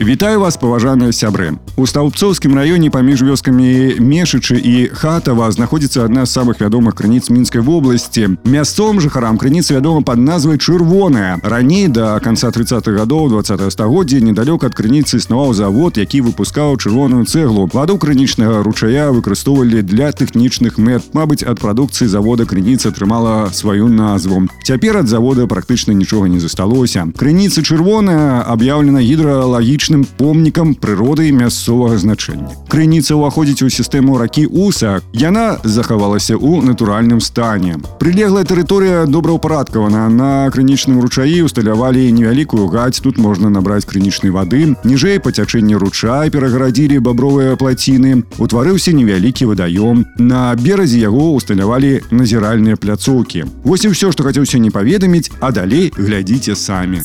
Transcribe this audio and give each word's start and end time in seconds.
Вітаю 0.00 0.40
вас 0.40 0.56
паважаныя 0.56 1.12
сябры 1.12 1.56
у 1.76 1.84
стаўбцоўскім 1.84 2.56
раёне 2.56 2.88
паміж 2.88 3.20
вёскамі 3.20 4.00
мешычы 4.00 4.56
і 4.56 4.88
хатава 4.96 5.50
знаходзіцца 5.52 6.04
адна 6.08 6.24
з 6.24 6.32
самых 6.32 6.60
вядомых 6.60 6.96
крыніц 6.96 7.28
мінскай 7.28 7.60
вобласці 7.60 8.40
мясцовым 8.48 9.00
жыхарам 9.00 9.36
крыніца 9.36 9.76
вядома 9.76 10.00
пад 10.00 10.16
назвай 10.16 10.56
чырвоная 10.56 11.36
раней 11.44 11.88
да 11.88 12.16
канца 12.20 12.48
30-х 12.48 12.96
гадоў 12.96 13.28
20 13.28 13.72
стагоддзя 13.72 14.20
недалёк 14.24 14.64
ад 14.64 14.72
крыніцы 14.72 15.20
існаваў 15.20 15.52
завод 15.52 16.00
які 16.00 16.24
выпускаў 16.24 16.80
чырвоную 16.80 17.28
цэглу 17.28 17.68
ваду 17.72 17.98
крынічнага 18.00 18.62
ручая 18.64 19.12
выкарыстоўвалі 19.12 19.84
для 19.84 20.12
тэхнічных 20.12 20.80
мэт 20.80 21.12
Мабыць 21.12 21.44
ад 21.44 21.60
прадукцыі 21.60 22.08
завода 22.08 22.48
крыніца 22.48 22.88
атрымала 22.88 23.52
сваю 23.52 23.88
назву 23.92 24.48
цяпер 24.64 25.04
ад 25.04 25.08
завода 25.12 25.44
практычна 25.44 25.92
нічога 25.92 26.32
не 26.32 26.40
засталося 26.40 27.04
крыніца 27.16 27.60
чырвоная 27.60 28.40
аб'яўлена 28.48 29.04
гідралагічна 29.04 29.89
гістарычным 29.90 30.06
помнікам 30.16 30.74
прыроды 30.74 31.28
і 31.28 31.32
мясцовага 31.32 31.98
значэння. 31.98 32.54
Крыніца 32.68 33.16
ўваходзіць 33.18 33.62
у 33.62 33.68
сістэму 33.68 34.18
ракі 34.18 34.46
Уса. 34.46 35.02
Яна 35.12 35.58
захавалася 35.64 36.38
ў 36.38 36.62
натуральным 36.62 37.20
стане. 37.20 37.78
Прылеглая 37.98 38.44
тэрыторыя 38.44 39.06
добраўпарадкавана. 39.06 40.08
На 40.08 40.50
крынічным 40.50 41.00
ручаі 41.00 41.42
усталявалі 41.42 42.10
невялікую 42.12 42.68
гаць. 42.68 43.00
Тут 43.00 43.18
можна 43.18 43.50
набраць 43.50 43.84
крынічнай 43.84 44.30
вады. 44.30 44.76
Ніжэй 44.84 45.18
па 45.18 45.30
цячэнні 45.30 45.76
ручай 45.76 46.30
перагарадзілі 46.30 46.98
бабровыя 47.00 47.56
плаціны. 47.56 48.24
Утварыўся 48.38 48.92
невялікі 48.92 49.50
вадаём. 49.50 50.06
На 50.18 50.54
беразе 50.54 50.98
яго 50.98 51.34
усталявалі 51.34 52.02
назіральныя 52.10 52.76
пляцоўкі. 52.76 53.44
Вось 53.64 53.84
і 53.84 53.92
ўсё, 53.92 54.12
што 54.12 54.22
хацеў 54.22 54.46
сёння 54.46 54.70
паведаміць, 54.70 55.30
а 55.40 55.50
далей 55.50 55.92
глядзіце 55.96 56.56
самі. 56.56 57.02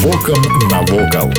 Вокам 0.00 0.40
навокал. 0.70 1.32